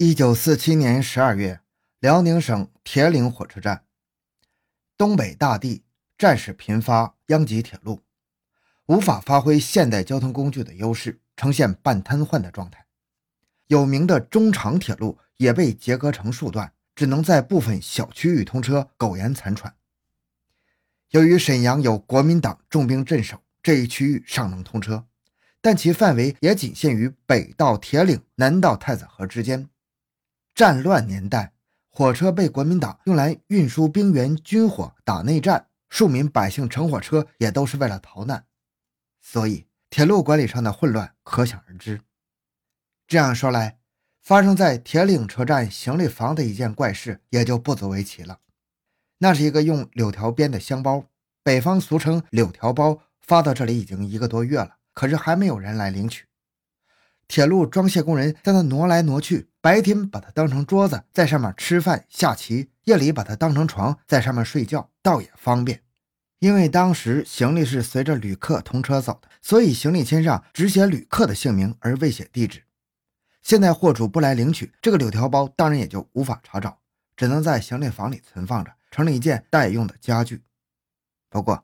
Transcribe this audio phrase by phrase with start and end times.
[0.00, 1.60] 一九四七年十二月，
[1.98, 3.82] 辽宁省铁岭火车站，
[4.96, 5.82] 东北大地，
[6.16, 8.04] 战事频发，殃及铁路，
[8.86, 12.86] 无法发挥现代交通工具的优势，呈现半瘫痪的状态。
[13.66, 19.74] 有名的中长铁路也被截割成数段，只能在部分小区域通车，苟延残喘。
[21.10, 25.08] 由于沈阳有国民党重兵镇守，这一区域尚能通车，
[25.60, 29.68] 但其范围也仅限于北到铁岭、南到太子河之间。
[30.58, 31.52] 战乱年代，
[31.88, 38.44] 火车被国民党用来运输兵员、军火、打内战，庶民百姓乘火车也都是为了逃难，
[39.20, 42.00] 所以铁路管理上的混乱可想而知。
[43.06, 43.78] 这样说来，
[44.20, 48.40] 发生在铁岭车站行李房的一件怪事也就不足为奇了。
[49.18, 51.04] 那是一个用柳条编的箱包，
[51.44, 56.27] 北方俗称“柳条包”，发到这里已经一个多月了，可是还没有人来领取。
[57.28, 65.82] 铁路装卸工人在那挪来挪去，白天把它当成桌子，在上面吃饭下棋；夜里把它当成床，在上面睡觉，倒也方便。
[66.38, 72.62] 因为当时行李是随着旅客同车走的，所以行李签上只写旅客的姓名，而未写地址。
[73.42, 76.78] 现在货主不来领取，这个柳条包当然也就无法查找，
[77.14, 80.42] 只能在行李房里存放着，成了一件待用的家具。
[81.28, 81.62] 不过，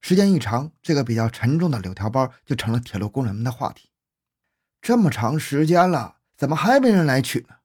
[0.00, 3.90] 时间一长，这个比较沉重的柳条包就成了铁路工人们的话题。
[4.88, 7.56] 这么长时间了，怎么还没人来取呢？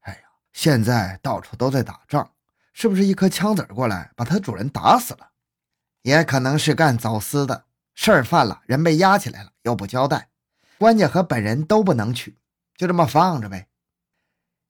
[0.00, 0.20] 哎呀，
[0.52, 2.30] 现在到处都在打仗，
[2.74, 5.30] 是不是一颗枪子过来把它主人打死了？
[6.02, 10.28] 也可能是干走私的事儿犯了，人被押起来了，又不交代，
[10.76, 12.36] 官家和本人都不能取，
[12.76, 13.68] 就这么放着呗。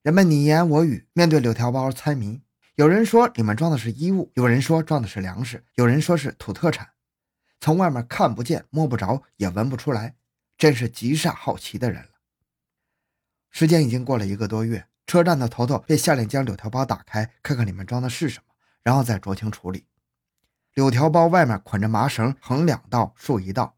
[0.03, 2.41] 人们你言我语，面对柳条包猜谜。
[2.75, 6.91] 有人说里面装的是衣物，有人说装的是粮食，有人说是土特产，
[7.59, 10.15] 从外面看不见、摸不着，也闻不出来。
[10.63, 12.11] 真是极煞好奇的人了。
[13.51, 19.85] 时间已经过了一个多月，车站的头头便下令将柳条包打开，看看里面装的是什么，然后再酌情处理。
[20.73, 23.75] 柳条包外面捆着麻绳，横两道，竖一道。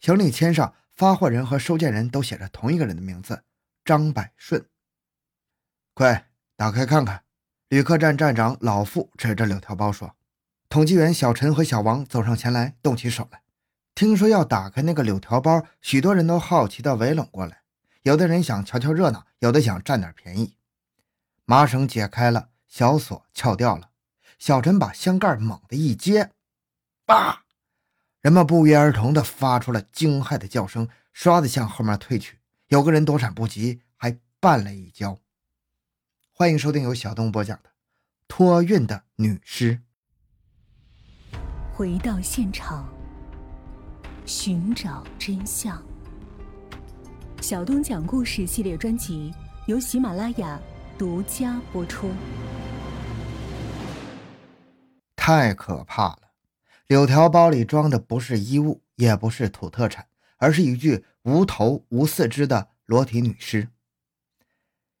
[0.00, 3.44] 行李签上发货人和收件人都写着同一个人的名字：
[3.82, 4.68] 张百顺。
[5.94, 7.24] 快打开看看！
[7.70, 10.14] 旅客站站长老傅指着柳条包说。
[10.68, 13.40] 统计员小陈和小王走上前来，动起手来。
[13.98, 17.62] 听说要打开那个柳条包，许多人都好奇地围拢过来。
[18.02, 20.54] 有的人想瞧瞧热闹，有的想占点便宜。
[21.44, 23.90] 麻绳解开了，小锁撬掉了。
[24.38, 26.30] 小陈把箱盖猛地一揭，
[27.04, 27.42] 叭！
[28.20, 32.38] 人们不约而同地发出了惊骇的叫声，唰地向后面退去。
[32.68, 35.18] 有个人躲闪不及，还绊了一跤。
[36.32, 37.70] 欢迎收听由小东播讲的
[38.28, 39.80] 《托运的女尸》。
[41.74, 42.88] 回到现场。
[44.28, 45.82] 寻找真相。
[47.40, 49.32] 小东讲故事系列专辑
[49.66, 50.60] 由喜马拉雅
[50.98, 52.10] 独家播出。
[55.16, 56.18] 太可怕了！
[56.88, 60.06] 柳条包里装的不是衣物，也不是土特产，
[60.36, 63.68] 而是一具无头无四肢的裸体女尸。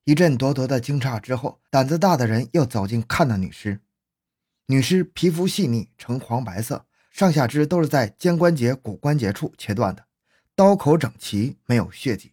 [0.04, 3.82] 一阵咄咄的惊诧之后，胆子大的人又走近看那女尸。
[4.68, 6.86] 女尸皮肤细腻，呈黄白色。
[7.18, 10.06] 上下肢都是在肩关节、骨关节处切断的，
[10.54, 12.32] 刀口整齐，没有血迹。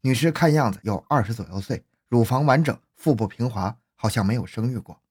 [0.00, 5.02] 女尸看样子有二十左右岁，乳房完整，腹部平滑，好像没有生育过。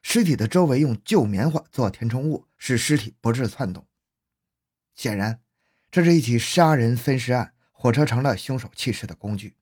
[0.00, 3.86] 尸体的周围用旧棉花做填充物，使尸体不致窜动。
[4.94, 5.40] 显然，
[5.90, 9.54] 这是一起杀人分尸案，火车成了凶手弃尸的工具。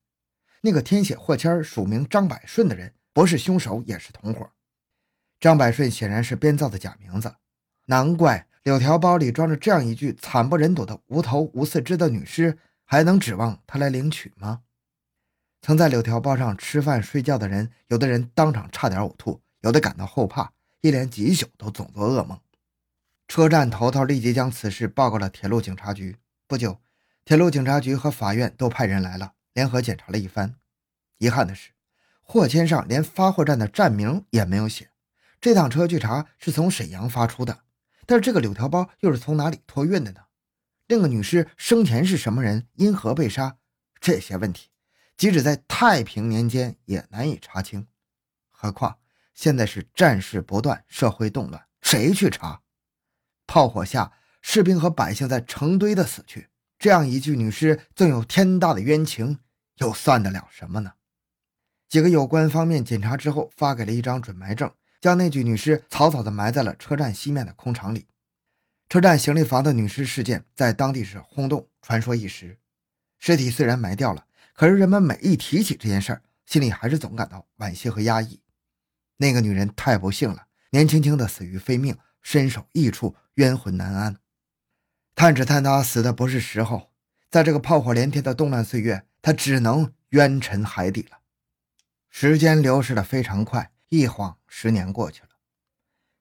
[0.60, 4.48] 那个填写货签署名张百顺的人，不是凶手也是同伙。
[5.40, 7.34] 张百顺显然是编造的假名字，
[7.86, 8.44] 难怪。
[8.68, 14.60] 柳条包里装着这样一具惨不忍睹的无头无四肢的女尸，还能指望他来领取吗？
[15.62, 20.52] 曾在柳条包上吃饭睡觉的人，有的人当场差点呕吐，有的感到后怕，
[20.82, 22.38] 一连几宿都总做噩梦。
[23.26, 26.18] 车站头头立即将此事报告了铁路警察局。
[26.46, 26.78] 不久，
[27.24, 30.56] 铁路警察局和法院都派人来了，联合检查了一番。
[31.16, 31.70] 遗憾的是，
[32.20, 34.90] 货签上连发货站的站名也没有写。
[35.40, 37.60] 这趟车据查是从沈阳发出的。
[38.08, 40.22] 但是这个柳条包又是从哪里托运的呢？
[40.86, 42.66] 另个女尸生前是什么人？
[42.72, 43.58] 因何被杀？
[44.00, 44.70] 这些问题，
[45.14, 47.86] 即使在太平年间也难以查清。
[48.48, 48.98] 何况
[49.34, 52.62] 现在是战事不断，社会动乱，谁去查？
[53.46, 56.48] 炮火下，士兵和百姓在成堆的死去。
[56.78, 59.40] 这样一具女尸，纵有天大的冤情，
[59.80, 60.94] 又算得了什么呢？
[61.90, 64.72] 几个有关方面检查之后，发给了一张准埋证。
[65.00, 68.06] 将那具女尸草草地埋在了车站西面的空场里。
[68.88, 72.58] 车站行李房的女尸事件在当地是轰动，传说一时。
[73.18, 78.40] 尸体虽然埋掉了，可是人们每一提起这件事儿，心里还是总感到惋惜和压抑。
[79.18, 84.16] 那个女人太不幸了，年轻轻的死于非命，身首异处，冤魂难安。
[85.14, 86.92] 探只探她死的不是时候，
[87.28, 91.18] 在这个炮火连天的动乱岁月，她只能冤沉海底了。
[92.08, 95.28] 时间流逝的非常快，一晃十年过去了。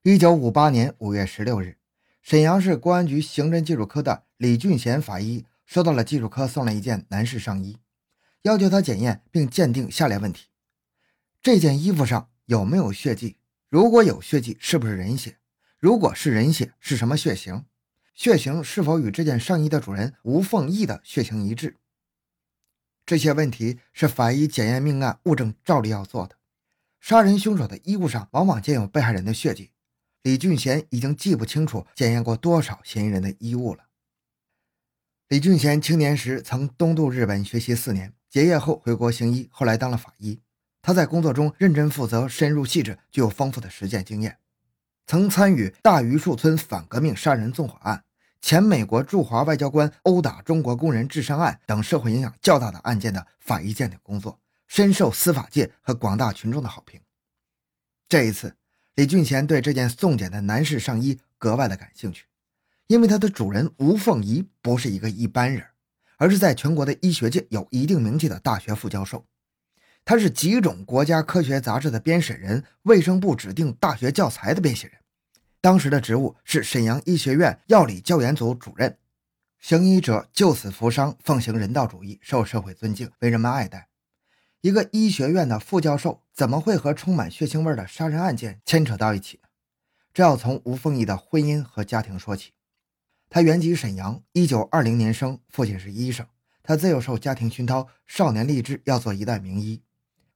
[0.02, 1.78] 一九五八年五月十六日，
[2.22, 7.78] 沈阳市公安局刑侦技术科的李俊贤法医收到了技术科送来一件男士上衣，
[8.42, 10.46] 要求他检验并鉴定下列问题：
[11.42, 12.30] 这件衣服上。
[12.48, 13.36] 有没有血迹？
[13.68, 15.36] 如果有血迹，是不是人血？
[15.78, 17.66] 如果是人血，是什么血型？
[18.14, 21.76] 血型是否与这件上衣的主人吴凤义的血型一致？
[23.04, 26.37] 这些问题是法医检验命案物证照例要做的。
[27.08, 29.70] 杀人凶手的衣物上往往见有被害人的血迹。
[30.24, 33.84] 李俊贤已经记不清楚检验过多少嫌疑人的衣物了。
[35.28, 40.42] 李俊贤青年时曾东渡日本学习四年，结业后回国行医，后来当了法医。
[40.82, 44.36] 他在工作中认真负责、深入细致，具有丰富的实践经验，
[45.06, 48.04] 曾参与大榆树村反革命杀人纵火案、
[48.42, 54.38] 前美国驻华外交官殴打中国工人致伤案等社会影响较大的案件的法医鉴定工作，
[54.68, 57.00] 深受司法界和广大群众的好评。
[58.08, 58.54] 这一次，
[58.94, 62.26] 李俊贤对这件送检的男士上衣格外的感兴趣，
[62.86, 65.66] 因为他的主人吴凤仪不是一个一般人，
[66.16, 69.26] 而是在全国的医学界有一定名气的大学副教授。
[70.04, 74.96] 他是几种国家科学杂志的编审人，卫生部指定大学教材的编写人，
[75.60, 78.96] 当时的职务是沈阳医学院药理教研组主任。
[79.58, 83.87] 行医者救死扶伤，奉行人道主义，受社会尊敬，为人们爱戴。
[84.60, 89.48] 一个医学院的副教授怎么会和充满血腥味的杀人案件牵扯到一起呢？
[90.12, 92.52] 这要从吴凤仪的婚姻和家庭说起。
[93.30, 96.26] 他原籍沈阳，一九二零年生，父亲是医生。
[96.62, 99.82] 他自幼受家庭熏陶，少年立志要做一代名医。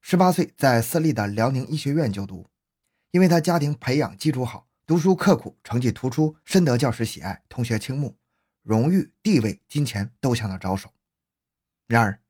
[0.01, 2.49] 十八岁，在私立的辽宁医学院就读，
[3.11, 8.17] 因为他家庭培养基础好，读书刻苦，成绩突出，深得教师喜爱，同学倾慕，
[8.63, 10.93] 荣誉、地位、金钱都向他招手。
[11.89, 12.21] 然而，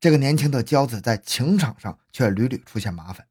[0.00, 3.28] 这个年轻的骄子在情场上却屡屡出现麻烦。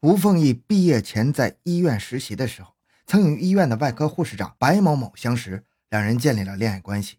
[0.00, 2.74] 吴凤仪毕业前在医院实习的时候，
[3.06, 7.16] 曾与医院的外科护士长白某某相识，两人建立了恋爱关系。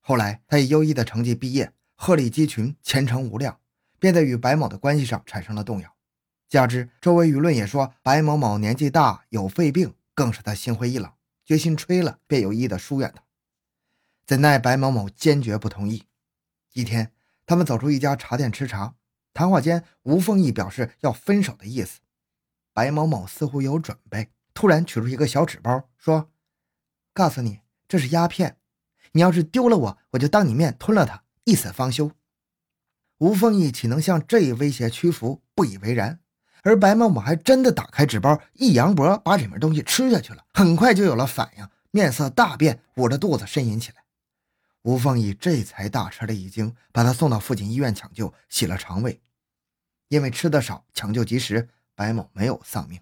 [0.00, 3.58] 后来，他以优异的成绩毕业，鹤立鸡群，前程无量。
[4.00, 5.94] 便在与白某的关系上产生了动摇，
[6.48, 11.12] 加之周围舆论也说白某某年纪大有肺病，更使他心灰意冷，
[11.44, 13.22] 决心吹了，便有意的疏远他。
[14.24, 16.04] 怎奈白某某坚决不同意。
[16.72, 17.12] 一天，
[17.50, 18.94] 他们走出一家茶店吃茶，
[19.34, 21.98] 谈话间，吴凤仪表示要分手的意思。
[22.72, 26.30] 白某某似乎有准备，突然取出一个小纸包，说
[27.12, 27.58] ：“告诉你，
[27.88, 28.58] 这是鸦片，
[29.14, 32.12] 你要是丢了我，我就当你面吞了它，一死方休。”
[33.18, 35.42] 吴凤仪岂能向这一威胁屈服？
[35.56, 36.20] 不以为然。
[36.62, 40.44] 而白某某还真的打开纸包，一扬脖，把里面东西吃下去了。
[40.54, 44.04] 很快就有了反应，面色大变，捂着肚子呻吟起来。
[44.82, 49.20] 吴凤仪这才大吃了一惊，把他送到附近医院抢救，洗了肠胃。
[50.08, 53.00] 因为吃的少，抢救及时，白某没有丧命。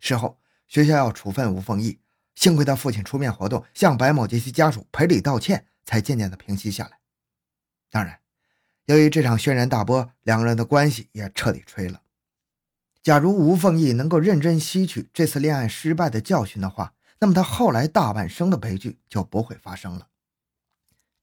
[0.00, 1.98] 事后学校要处分吴凤仪，
[2.34, 6.98] 幸亏他父亲出面活动，向白某及其家属赔礼道歉，才渐渐的平息下来。
[7.90, 8.20] 当然。
[8.86, 12.02] 由于这场轩然大波，两个人的关系也彻底吹了。
[13.02, 20.08] 假如吴凤仪能够认真吸取这次恋爱失败的教训的话，那么他后来大半生的悲剧就不会发生了。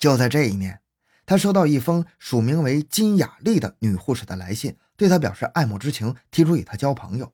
[0.02, 0.82] 就在这一年，
[1.28, 7.32] 他收到一封署名为金雅丽的女护士的来信，对他表示爱慕之情，提出与他交朋友。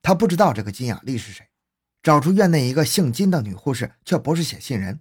[0.00, 1.46] 他不知道这个金雅丽是谁，
[2.02, 5.00] 找出院内一个姓金的女护士，却不是写信人。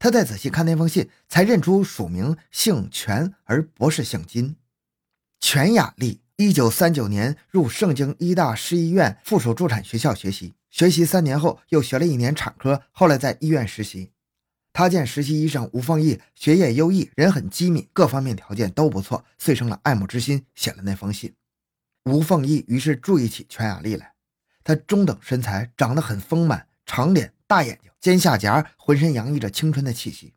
[0.00, 4.56] 他再仔细看那封信，才认出署名姓全，而不是姓金。
[5.38, 14.10] 全雅丽，一九三九年入盛京医大市医院附属助产学校学习，学习三年后又学了一年产科，后来在医院实习。
[14.76, 21.34] 他见实习医生吴凤义学业优异，人很机敏，各方面条件都不错，遂生了爱慕之心，写了那封信。
[22.04, 24.12] 吴凤义于是注意起全雅丽来。
[24.62, 27.32] 她中等身材，长得很丰满，长脸。
[27.46, 30.34] 大眼睛，尖下颊，浑身洋溢着青春的气息。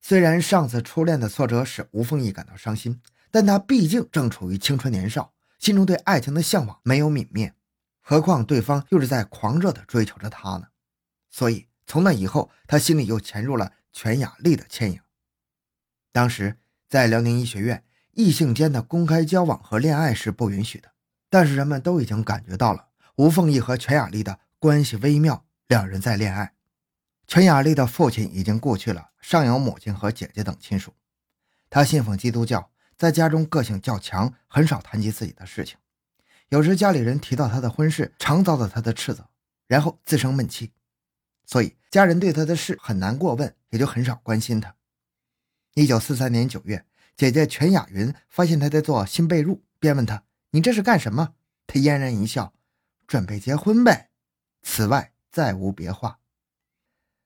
[0.00, 3.00] 虽然上次初恋的挫折使吴凤仪感到伤心，
[3.32, 7.52] 但他毕竟正处于青春年少，心中对爱情的向往没有泯灭。
[8.00, 10.68] 何况对方又是在狂热地追求着他呢？
[11.28, 15.00] 所以从那以后，他心里又潜入了全雅丽的倩影。
[16.12, 20.90] 当时在辽宁医学院，异性间的公开交往和恋爱是不允许的，
[21.30, 25.44] 但是人们都已经感觉到了吴凤仪和全雅丽的关系微妙。
[25.68, 26.52] 两人在恋爱，
[27.26, 30.94] 全雅丽的父亲已经故去了，尚有母亲和姐姐等亲属。
[31.68, 35.76] 他信奉基督教，在家中个性较强，很少谈及自己的事情。
[36.50, 39.28] 有时家里人提到他的婚事，常遭到他的斥责，
[39.66, 40.70] 然后自生闷气。
[41.46, 44.74] 所以家人对他的事很难过问，也就很少关心他。
[45.74, 46.84] 一九四三年九月，
[47.16, 51.34] 姐姐全雅云发现他在做新被褥，便问他：“你这是干什么？”
[51.66, 52.52] 他嫣然一笑
[53.06, 54.10] ：“准备结婚呗。”
[54.62, 56.18] 此外再无别话。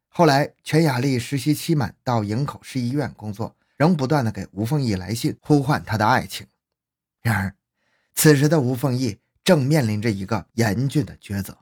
[0.09, 6.47] 后来，全雅丽实习期满，到营口市医院工作，仍不断的给吴凤仪来信，呼唤他的爱情。
[7.23, 7.55] 然而，
[8.15, 11.57] 此时的吴凤仪正面临着一个严峻的抉择。